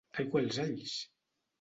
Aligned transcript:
Aigua 0.21 0.41
als 0.45 0.57
alls! 0.65 0.95